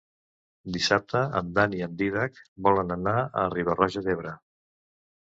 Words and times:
Dissabte 0.77 1.21
en 1.41 1.51
Dan 1.59 1.77
i 1.81 1.83
en 1.89 1.95
Dídac 2.01 2.41
volen 2.71 2.99
anar 2.99 3.17
a 3.21 3.47
Riba-roja 3.55 4.07
d'Ebre. 4.11 4.39